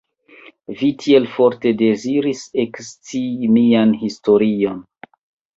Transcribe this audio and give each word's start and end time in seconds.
Vi 0.79 0.87
tiel 1.03 1.27
forte 1.33 1.73
deziris 1.81 2.41
ekscii 2.65 3.53
mian 3.59 3.93
historion. 4.07 4.85